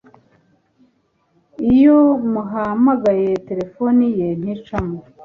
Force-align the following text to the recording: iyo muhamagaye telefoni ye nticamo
iyo 1.73 1.97
muhamagaye 2.33 3.29
telefoni 3.47 4.05
ye 4.19 4.27
nticamo 4.39 4.99